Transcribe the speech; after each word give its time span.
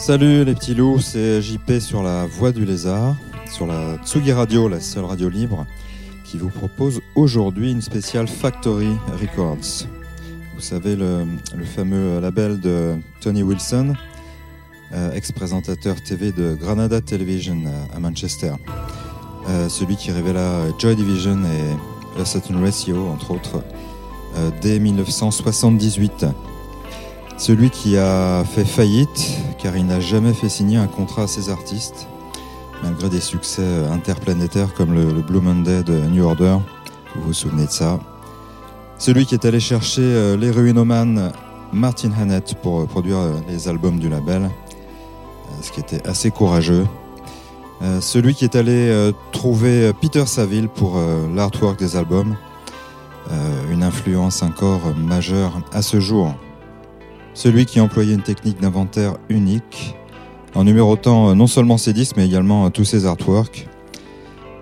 Salut 0.00 0.46
les 0.46 0.54
petits 0.54 0.74
loups, 0.74 0.98
c'est 0.98 1.42
JP 1.42 1.78
sur 1.78 2.02
la 2.02 2.24
Voix 2.24 2.52
du 2.52 2.64
Lézard, 2.64 3.16
sur 3.52 3.66
la 3.66 3.98
Tsugi 3.98 4.32
Radio, 4.32 4.66
la 4.66 4.80
seule 4.80 5.04
radio 5.04 5.28
libre, 5.28 5.66
qui 6.24 6.38
vous 6.38 6.48
propose 6.48 7.02
aujourd'hui 7.14 7.70
une 7.70 7.82
spéciale 7.82 8.26
Factory 8.26 8.88
Records. 9.20 9.86
Vous 10.54 10.60
savez, 10.62 10.96
le, 10.96 11.26
fameux 11.76 12.18
label 12.18 12.60
de 12.60 12.94
Tony 13.20 13.42
Wilson, 13.42 13.92
euh, 14.94 15.12
ex-présentateur 15.12 16.02
TV 16.02 16.32
de 16.32 16.54
Granada 16.54 17.02
Television 17.02 17.58
à, 17.94 18.00
Manchester. 18.00 18.54
Euh, 19.50 19.68
celui 19.68 19.96
qui 19.96 20.12
révéla 20.12 20.62
Joy 20.78 20.96
Division 20.96 21.40
et 21.44 22.18
la 22.18 22.24
Saturn 22.24 22.64
Ratio, 22.64 23.06
entre 23.06 23.32
autres, 23.32 23.62
euh, 24.38 24.50
dès 24.62 24.78
1978. 24.78 26.24
Celui 27.40 27.70
qui 27.70 27.96
a 27.96 28.44
fait 28.44 28.66
faillite 28.66 29.38
car 29.56 29.74
il 29.74 29.86
n'a 29.86 29.98
jamais 29.98 30.34
fait 30.34 30.50
signer 30.50 30.76
un 30.76 30.86
contrat 30.86 31.22
à 31.22 31.26
ses 31.26 31.48
artistes, 31.48 32.06
malgré 32.82 33.08
des 33.08 33.22
succès 33.22 33.86
interplanétaires 33.90 34.74
comme 34.74 34.92
le, 34.92 35.06
Blue 35.22 35.40
Monday 35.40 35.82
de 35.82 35.94
New 36.00 36.22
Order. 36.22 36.58
Vous 37.16 37.22
vous 37.22 37.32
souvenez 37.32 37.64
de 37.64 37.70
ça 37.70 37.98
Celui 38.98 39.24
qui 39.24 39.32
est 39.32 39.46
allé 39.46 39.58
chercher 39.58 40.02
euh, 40.02 40.36
l'héroïnomane 40.36 41.32
Martin 41.72 42.10
Hannett 42.12 42.56
pour 42.62 42.82
euh, 42.82 42.84
produire 42.84 43.16
euh, 43.16 43.32
les 43.48 43.68
albums 43.68 43.98
du 43.98 44.10
label, 44.10 44.50
ce 45.62 45.72
qui 45.72 45.80
était 45.80 46.06
assez 46.06 46.30
courageux. 46.30 46.86
Celui 48.02 48.34
qui 48.34 48.44
est 48.44 48.56
allé 48.56 49.10
trouver 49.32 49.94
Peter 49.94 50.26
Saville 50.26 50.68
pour 50.68 51.00
l'artwork 51.34 51.78
des 51.78 51.96
albums, 51.96 52.36
une 53.70 53.82
influence 53.82 54.42
encore 54.42 54.94
majeure 54.94 55.62
à 55.72 55.80
ce 55.80 55.98
jour. 55.98 56.34
Celui 57.34 57.64
qui 57.64 57.80
employait 57.80 58.14
une 58.14 58.22
technique 58.22 58.60
d'inventaire 58.60 59.16
unique, 59.28 59.94
en 60.54 60.64
numérotant 60.64 61.30
euh, 61.30 61.34
non 61.34 61.46
seulement 61.46 61.78
ses 61.78 61.92
disques, 61.92 62.16
mais 62.16 62.26
également 62.26 62.66
euh, 62.66 62.70
tous 62.70 62.84
ses 62.84 63.06
artworks. 63.06 63.68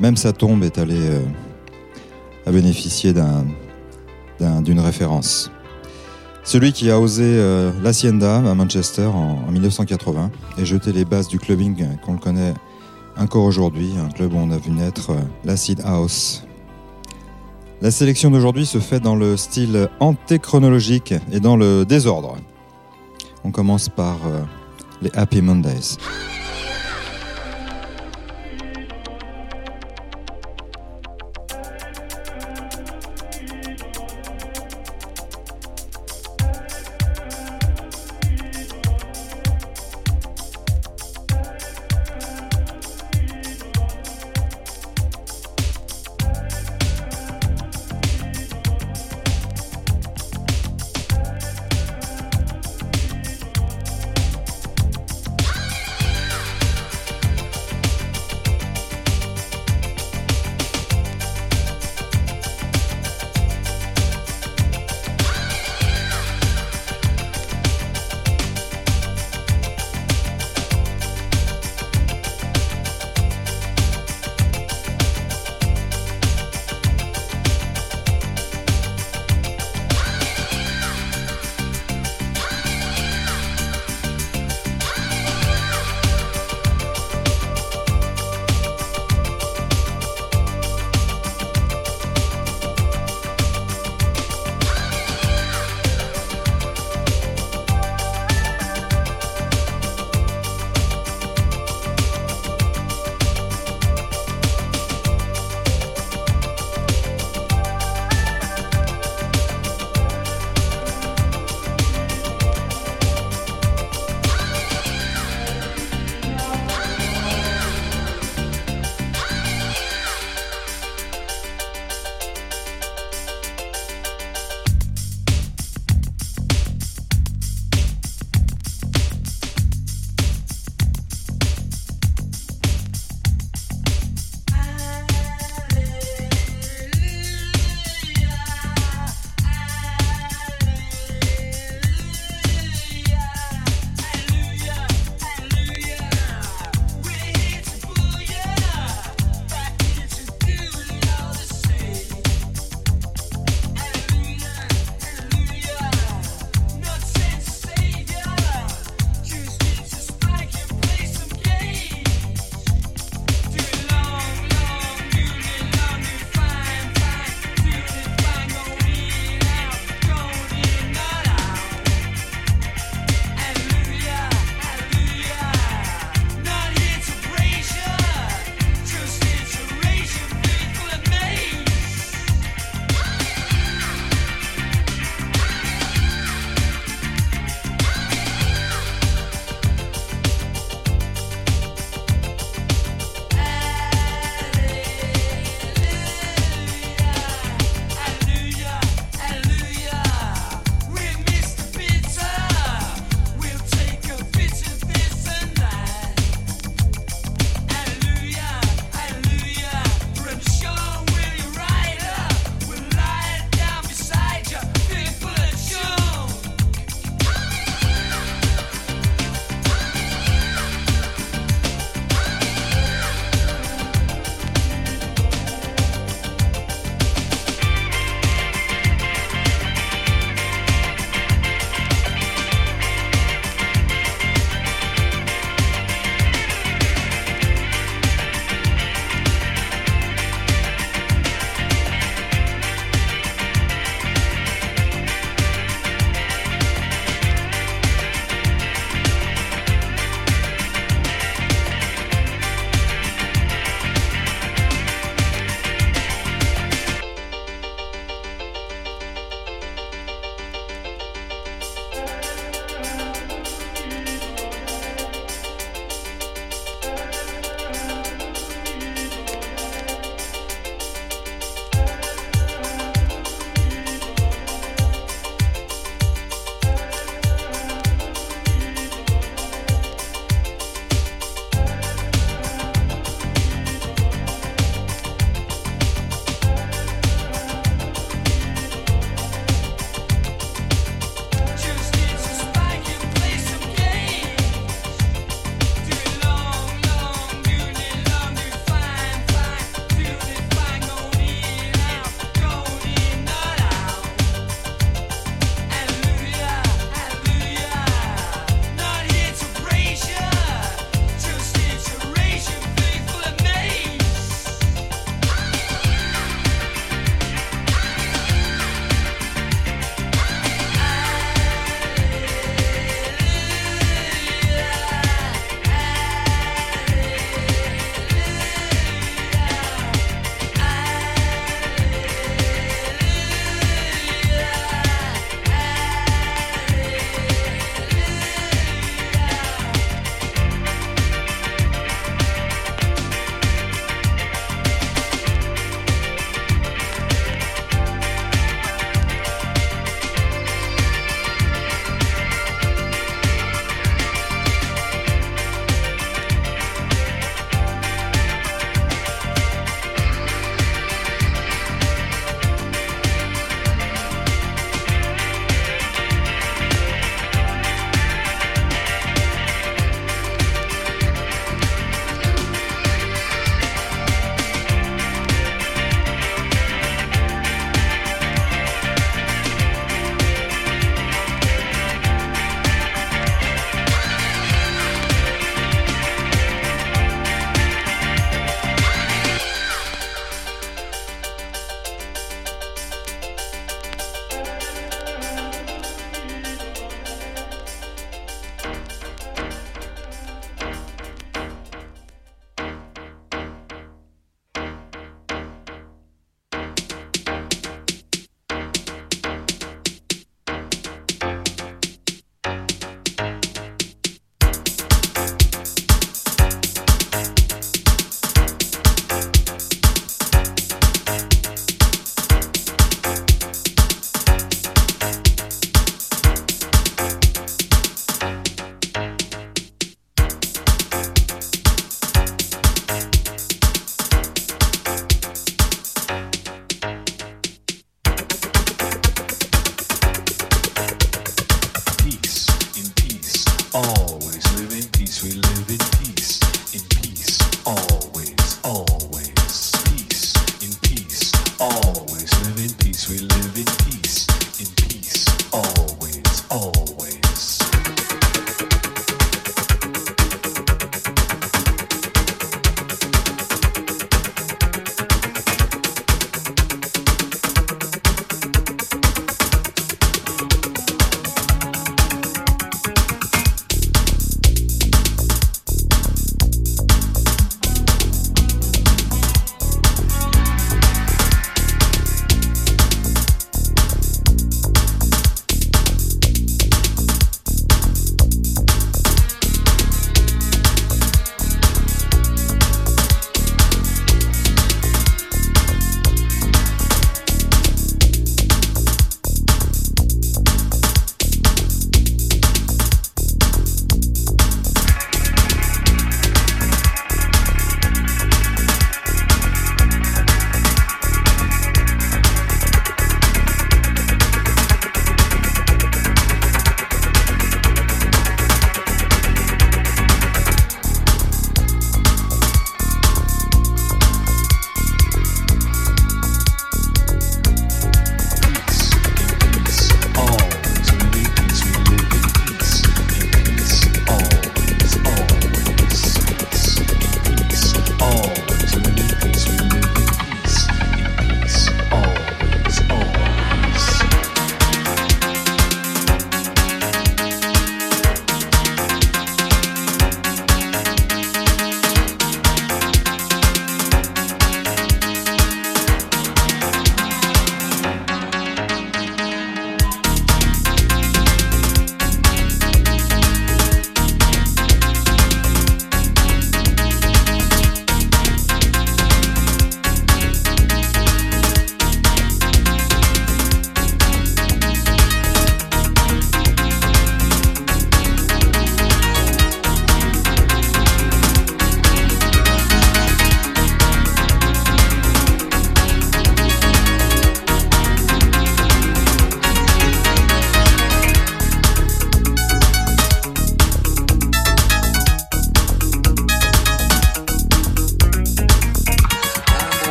Même 0.00 0.16
sa 0.16 0.32
tombe 0.32 0.62
est 0.64 0.78
allée 0.78 0.94
euh, 0.98 1.20
à 2.46 2.50
bénéficier 2.50 3.14
d'une 4.40 4.80
référence. 4.80 5.50
Celui 6.44 6.72
qui 6.72 6.90
a 6.90 6.98
osé 6.98 7.40
l'Hacienda 7.84 8.38
à 8.38 8.54
Manchester 8.54 9.06
en, 9.06 9.48
1980 9.48 10.32
et 10.58 10.64
jeté 10.64 10.92
les 10.92 11.04
bases 11.04 11.28
du 11.28 11.38
clubbing 11.38 11.86
qu'on 12.04 12.14
le 12.14 12.18
connaît 12.18 12.52
encore 13.16 13.44
aujourd'hui, 13.44 13.92
un 14.04 14.08
club 14.08 14.32
où 14.32 14.38
on 14.38 14.50
a 14.50 14.56
vu 14.56 14.72
naître 14.72 15.12
l'Acid 15.44 15.82
House. 15.84 16.42
La 17.80 17.92
sélection 17.92 18.32
d'aujourd'hui 18.32 18.66
se 18.66 18.78
fait 18.78 18.98
dans 18.98 19.14
le 19.14 19.36
style 19.36 19.88
antéchronologique 20.00 21.14
et 21.30 21.38
dans 21.38 21.56
le 21.56 21.84
désordre. 21.84 22.38
On 23.44 23.50
commence 23.50 23.88
par 23.88 24.16
euh, 24.26 24.42
les 25.00 25.10
Happy 25.14 25.42
Mondays. 25.42 25.96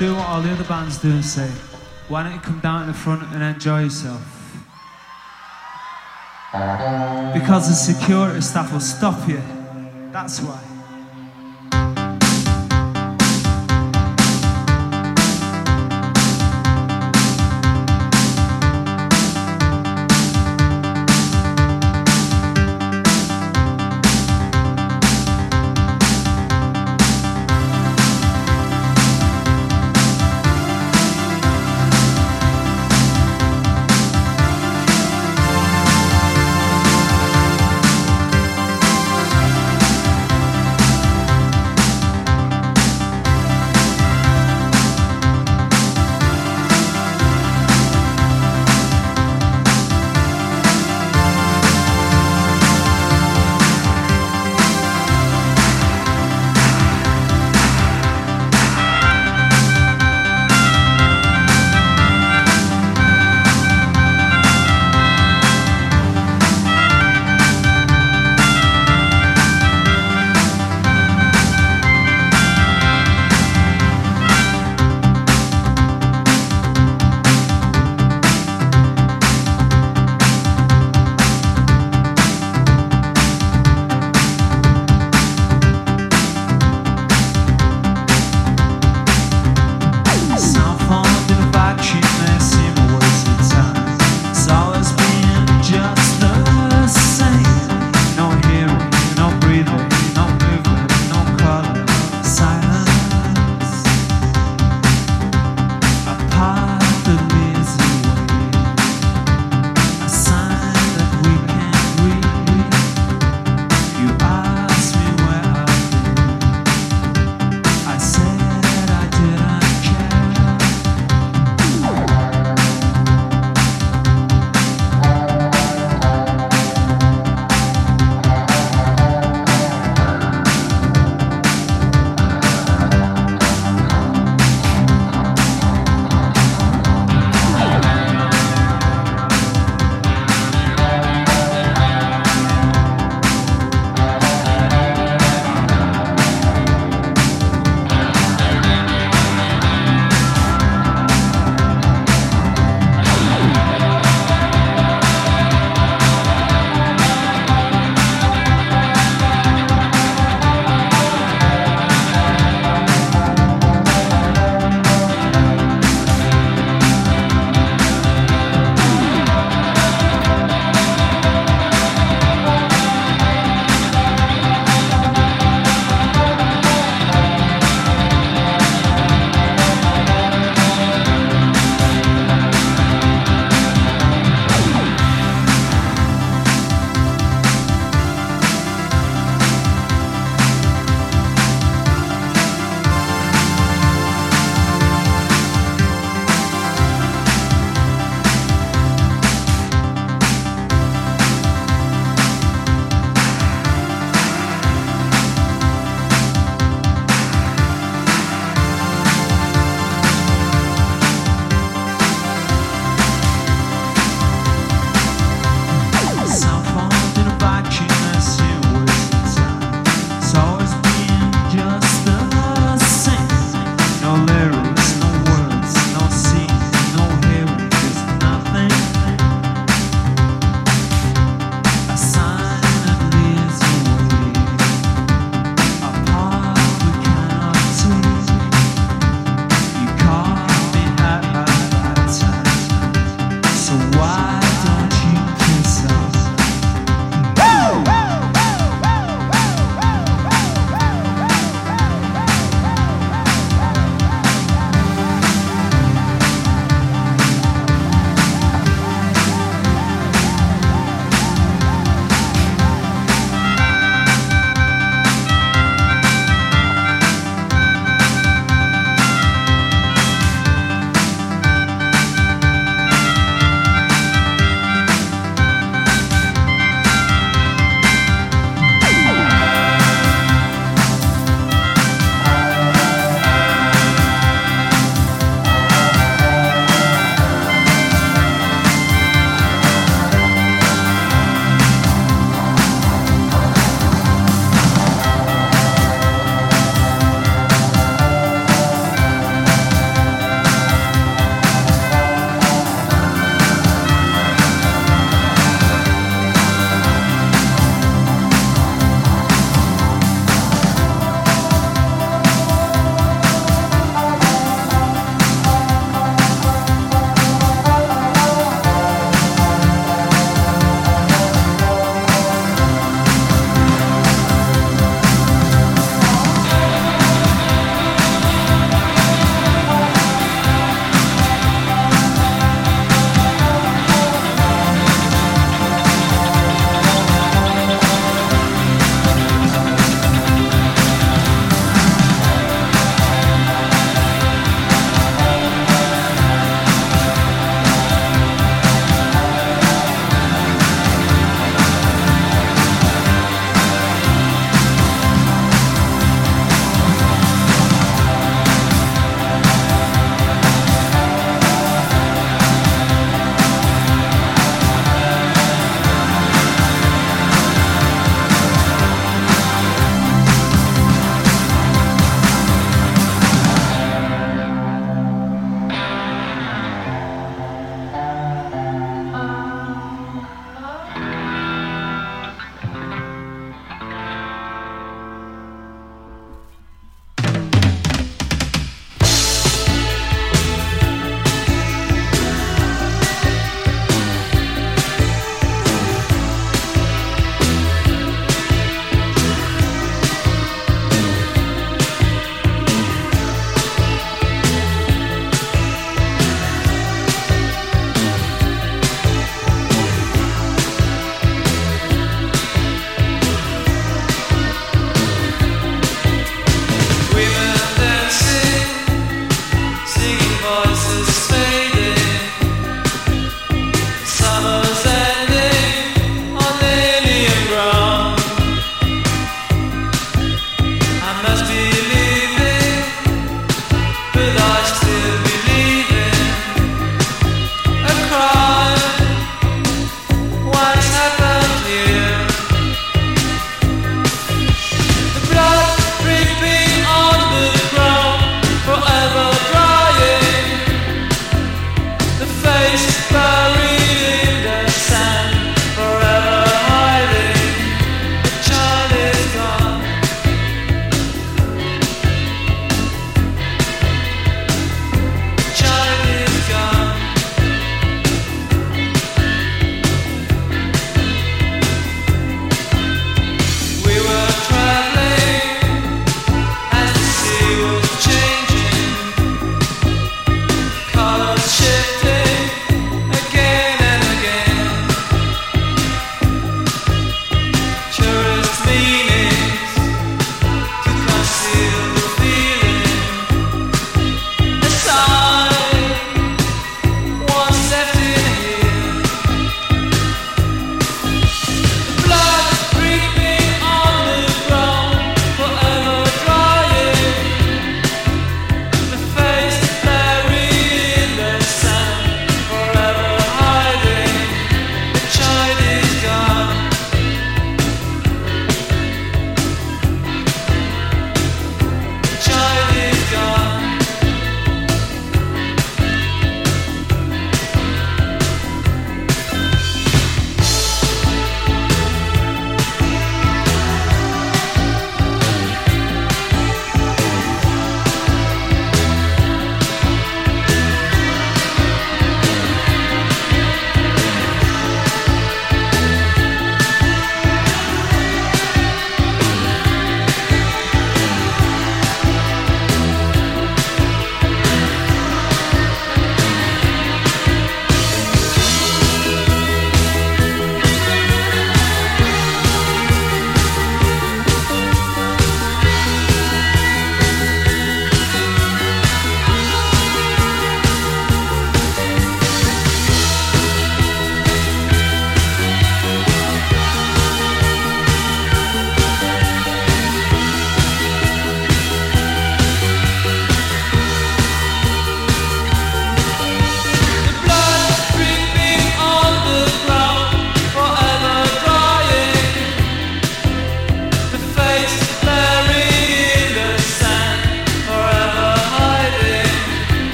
Do 0.00 0.14
what 0.14 0.26
all 0.26 0.40
the 0.40 0.50
other 0.50 0.64
bands 0.64 0.96
do 0.96 1.10
and 1.10 1.22
say, 1.22 1.46
why 2.08 2.22
don't 2.22 2.32
you 2.32 2.40
come 2.40 2.58
down 2.60 2.86
to 2.86 2.92
the 2.92 2.98
front 2.98 3.22
and 3.34 3.42
enjoy 3.42 3.82
yourself? 3.82 4.22
Because 7.34 7.68
the 7.68 7.74
security 7.74 8.40
staff 8.40 8.72
will 8.72 8.80
stop 8.80 9.28
you. 9.28 9.42
That's 10.10 10.40
why. 10.40 10.69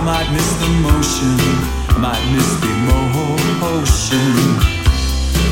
I 0.00 0.02
might 0.02 0.32
miss 0.32 0.50
the 0.56 0.68
motion. 0.80 1.36
Might 2.00 2.24
miss 2.32 2.50
the 2.64 2.72
motion. 3.60 4.32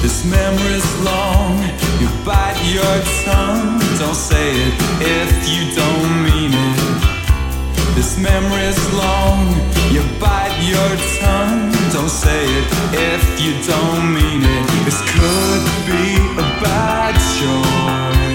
This 0.00 0.24
memory's 0.24 0.88
long. 1.04 1.60
You 2.00 2.08
bite 2.24 2.56
your 2.64 2.96
tongue. 3.28 3.78
Don't 3.98 4.16
say 4.16 4.48
it 4.56 4.72
if 5.04 5.32
you 5.52 5.76
don't 5.76 6.24
mean 6.24 6.52
it. 6.56 7.94
This 7.94 8.16
memory's 8.16 8.80
long. 8.94 9.52
You 9.92 10.00
bite 10.18 10.56
your 10.64 10.92
tongue. 11.20 11.68
Don't 11.92 12.08
say 12.08 12.44
it 12.48 12.66
if 13.12 13.24
you 13.44 13.52
don't 13.68 14.14
mean 14.14 14.40
it. 14.48 14.64
This 14.86 14.98
could 15.12 15.62
be 15.84 16.16
a 16.40 16.46
bad 16.64 17.12
choice 17.36 18.27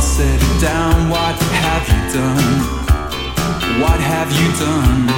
set 0.00 0.40
it 0.42 0.60
down. 0.60 1.10
What 1.10 1.34
have 1.64 1.84
you 1.88 2.00
done? 2.12 2.82
What 3.80 3.98
have 3.98 4.30
you 4.30 4.48
done? 4.58 5.08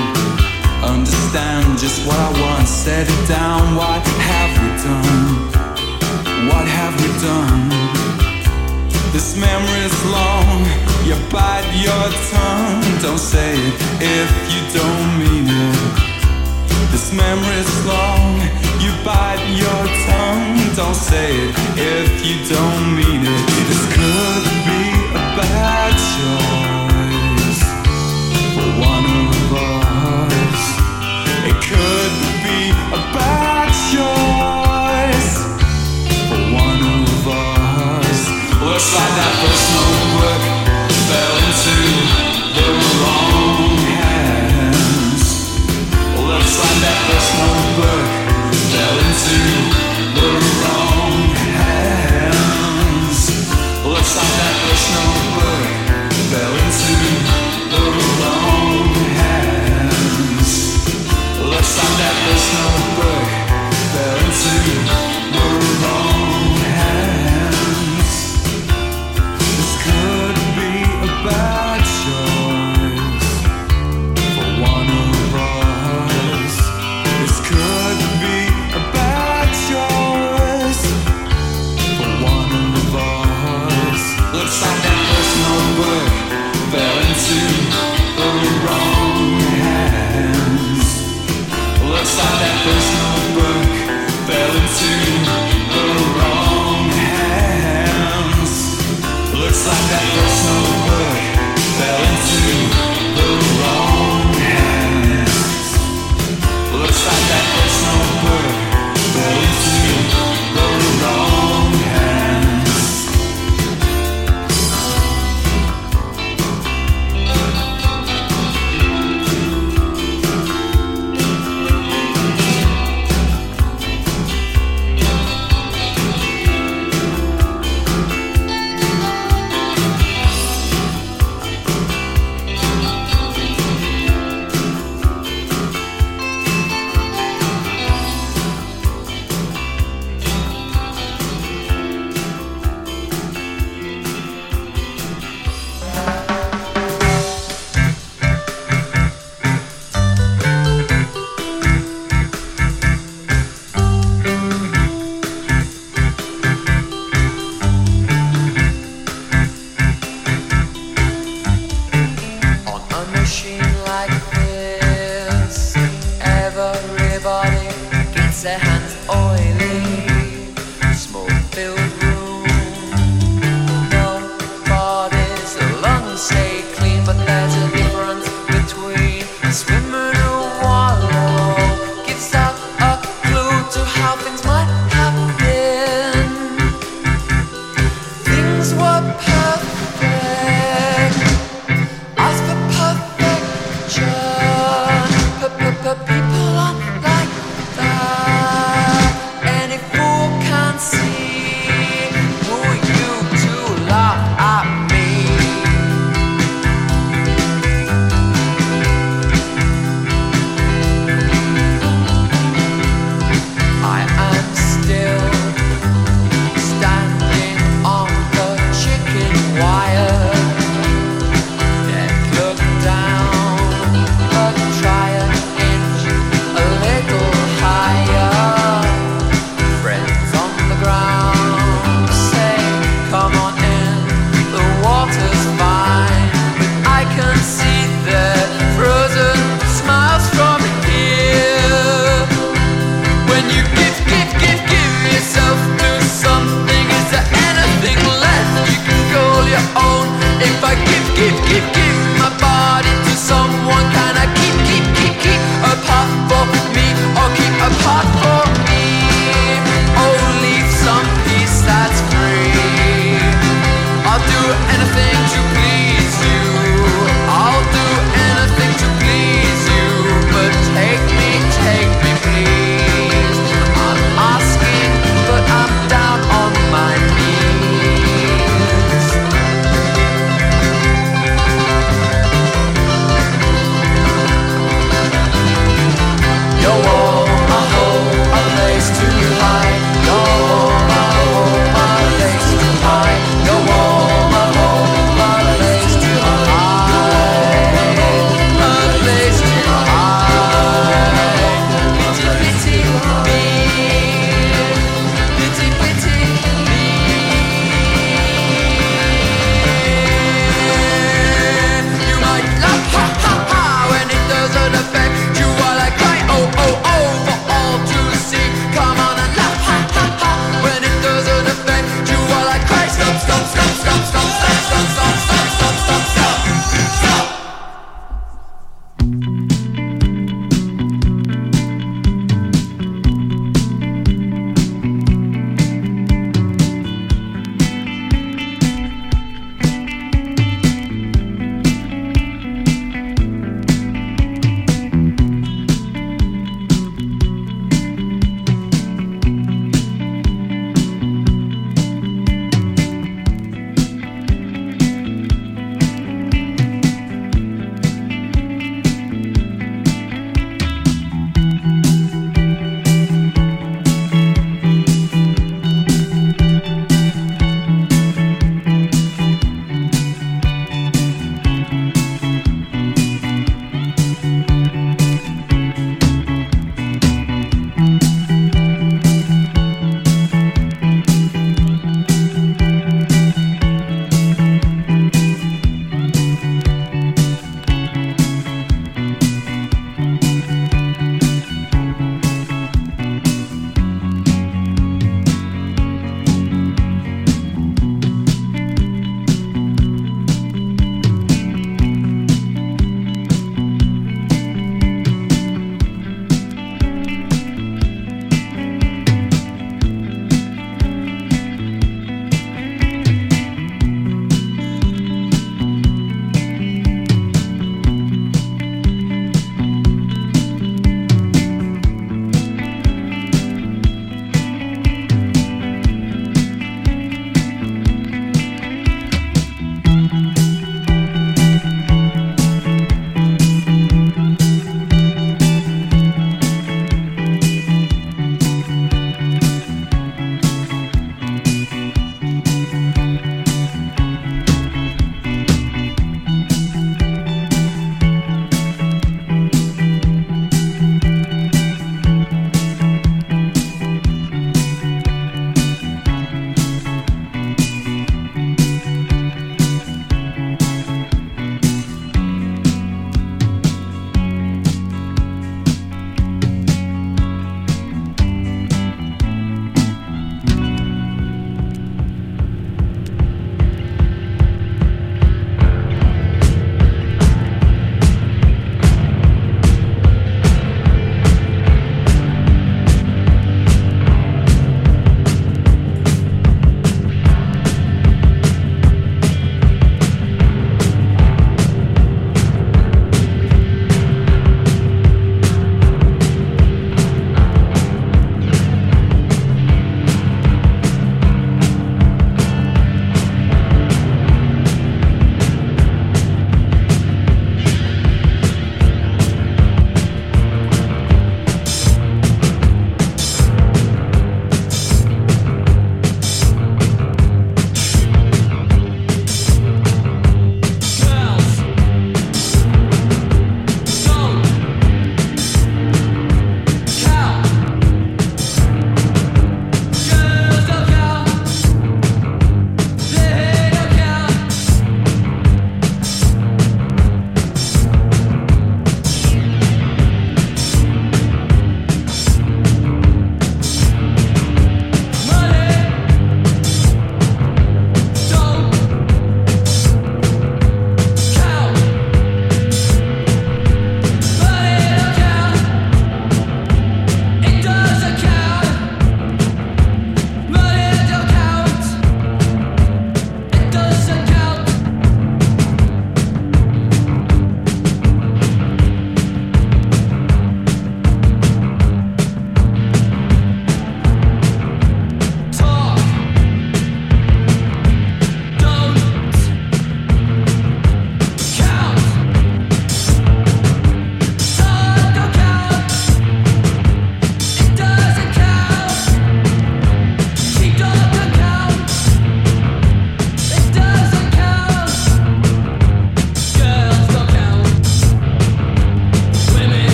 Understand 0.83 1.79
just 1.79 2.07
what 2.07 2.17
I 2.17 2.31
want, 2.41 2.69
set 2.69 3.07
it 3.09 3.29
down. 3.29 3.77
What 3.77 4.03
have 4.31 4.53
we 4.63 4.71
done? 4.87 5.25
What 6.49 6.67
have 6.67 6.95
we 7.01 7.09
done? 7.21 7.69
This 9.13 9.37
memory's 9.37 9.99
long, 10.17 10.65
you 11.05 11.17
bite 11.31 11.69
your 11.87 12.07
tongue. 12.33 12.83
Don't 13.03 13.19
say 13.19 13.53
it 13.55 13.75
if 14.01 14.31
you 14.53 14.61
don't 14.79 15.19
mean 15.19 15.47
it. 15.49 16.04
Memory's 17.15 17.87
long, 17.87 18.41
you 18.83 18.91
bite 19.05 19.39
your 19.55 19.87
tongue. 20.11 20.59
Don't 20.75 20.97
say 20.97 21.31
it 21.31 21.55
if 21.79 22.27
you 22.27 22.43
don't 22.53 22.97
mean 22.97 23.23
it. 23.23 23.47
This 23.69 23.87
could 23.95 24.45
be 24.67 24.83
a 25.15 25.25
bad 25.39 25.95
choice 26.15 27.63
for 28.55 28.67
one 28.83 29.07
of 29.31 29.53
us. 29.55 30.63
It 31.47 31.57
could 31.63 32.15
be 32.43 32.75
a 32.91 33.03
bad 33.15 33.71
choice 33.95 35.33
for 36.29 36.43
one 36.51 36.83
of 36.83 37.29
us. 37.31 38.19
Looks 38.59 38.91
like 38.91 39.15
that 39.19 39.35
first 39.39 39.67
notebook 39.71 40.43
fell 41.07 41.35
into 41.47 41.79
the 42.59 42.67
wrong 42.99 43.74
that 47.47 48.24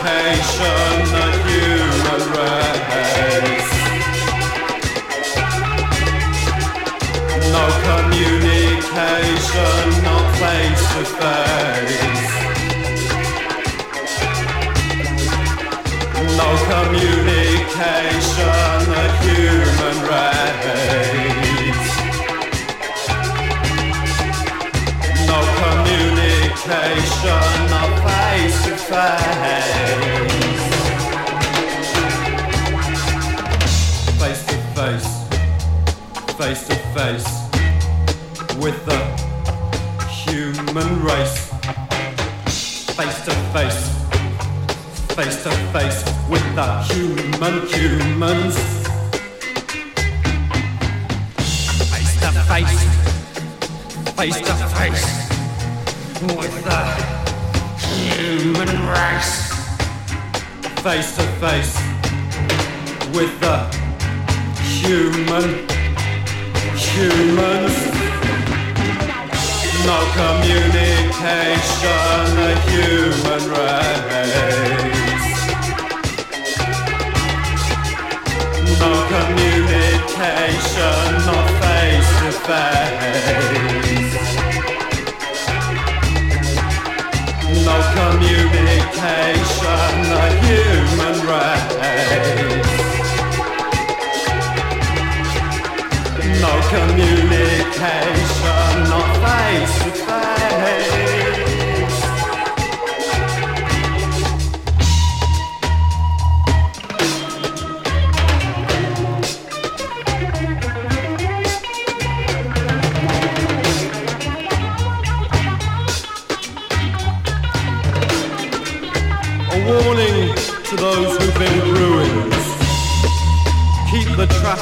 communication, 0.00 0.96
the 1.12 1.26
human 1.44 2.22
race. 2.32 3.72
No 7.52 7.64
communication, 7.88 9.82
not 10.06 10.24
face 10.40 10.84
to 10.94 11.02
face. 11.20 12.32
No 16.40 16.48
communication, 16.70 17.98
the 18.92 19.04
human 19.20 19.96
race. 20.10 20.40
No 25.26 25.38
communication, 25.60 26.19
not 26.66 27.90
face 28.04 28.64
to 28.64 28.76
face. 28.76 29.00
Face 34.20 34.42
to 34.46 34.56
face, 34.76 35.08
face 36.36 36.68
to 36.68 36.74
face 36.94 37.28
with 38.58 38.84
the 38.84 38.98
human 40.08 41.02
race. 41.02 41.50
Face 42.94 43.24
to 43.24 43.32
face, 43.54 43.80
face 45.14 45.42
to 45.44 45.50
face 45.72 46.04
with 46.28 46.54
the 46.54 46.82
human 46.82 47.66
humans. 47.68 48.56
Face 51.90 52.20
to 52.20 52.30
face 52.48 53.00
face 54.16 54.40
to 54.40 54.54
face 54.76 55.19
with 56.22 56.64
the 56.64 56.84
human 57.78 58.68
race. 58.88 59.52
Face 60.82 61.16
to 61.16 61.22
face 61.40 61.74
with 63.14 63.40
the 63.40 63.56
human 64.60 65.66
humans. 66.76 67.74
No 69.86 69.98
communication, 70.20 71.56
the 72.36 72.52
human 72.68 73.42
race. 73.56 73.88
No 78.78 78.92
communication, 79.14 81.02
not 81.24 81.46
face 81.62 82.10
to 82.20 82.30
face. 82.46 83.89
No 87.64 87.76
communication, 87.94 89.92
the 90.10 90.24
human 90.44 91.16
race. 91.28 92.68
No 96.40 96.52
communication, 96.70 98.74
not 98.88 99.10
face 99.22 99.76
to 99.84 99.90
face. 100.06 101.19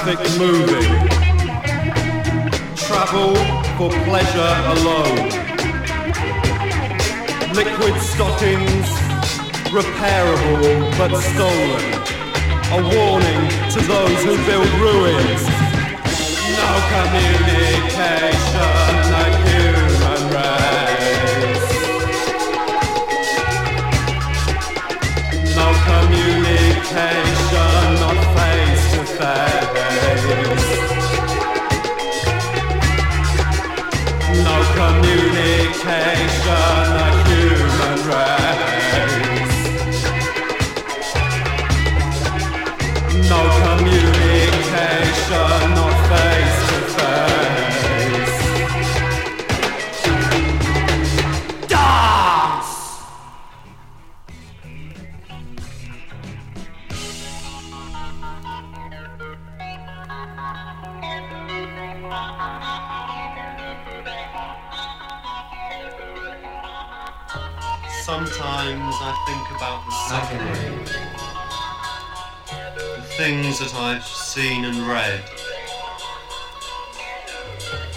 The 0.04 0.14
traffic 0.14 0.38
moving. 0.38 0.92
Travel 2.76 3.34
for 3.76 3.90
pleasure 4.04 4.54
alone. 4.74 5.28
Liquid 7.54 7.96
stockings, 8.00 8.88
repairable 9.72 10.78
but 10.98 11.12
stolen. 11.18 11.84
A 12.70 12.80
warning 12.80 13.44
to 13.72 13.80
those 13.80 14.20
who 14.24 14.34
build 14.46 14.70
ruins. 14.78 15.42
No 16.58 16.70
communication, 16.92 18.77
Sometimes 68.08 68.94
I 69.02 69.12
think 69.26 69.44
about 69.54 69.84
the 69.84 69.92
wave. 70.46 70.88
The 72.96 73.02
things 73.18 73.58
that 73.58 73.74
I've 73.74 74.02
seen 74.02 74.64
and 74.64 74.78
read. 74.88 75.22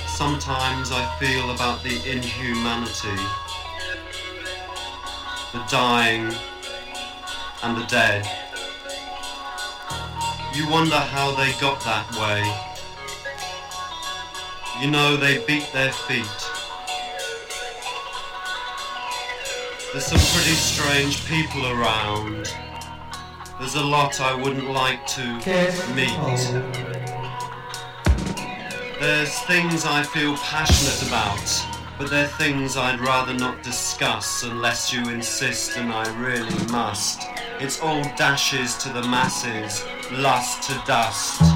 Sometimes 0.07 0.91
I 0.91 1.07
feel 1.17 1.51
about 1.51 1.81
the 1.81 1.95
inhumanity, 2.11 3.23
the 5.53 5.63
dying 5.69 6.35
and 7.63 7.77
the 7.77 7.85
dead. 7.85 8.27
You 10.53 10.69
wonder 10.69 10.99
how 10.99 11.33
they 11.35 11.53
got 11.61 11.79
that 11.85 12.11
way. 12.19 12.43
You 14.83 14.91
know 14.91 15.15
they 15.15 15.37
beat 15.45 15.71
their 15.71 15.93
feet. 15.93 16.50
There's 19.91 20.05
some 20.05 20.19
pretty 20.19 20.55
strange 20.55 21.25
people 21.25 21.67
around. 21.67 22.55
There's 23.59 23.75
a 23.75 23.83
lot 23.83 24.21
I 24.21 24.33
wouldn't 24.33 24.69
like 24.69 25.05
to 25.07 25.23
meet. 25.93 26.17
There's 29.01 29.37
things 29.41 29.85
I 29.85 30.03
feel 30.03 30.37
passionate 30.37 31.05
about, 31.09 31.65
but 31.97 32.09
they're 32.09 32.25
things 32.25 32.77
I'd 32.77 33.01
rather 33.01 33.33
not 33.33 33.63
discuss 33.63 34.43
unless 34.43 34.93
you 34.93 35.09
insist 35.09 35.75
and 35.75 35.91
I 35.91 36.07
really 36.21 36.65
must. 36.71 37.23
It's 37.59 37.81
all 37.81 38.03
dashes 38.15 38.77
to 38.77 38.93
the 38.93 39.03
masses, 39.03 39.83
lust 40.09 40.69
to 40.69 40.81
dust. 40.87 41.50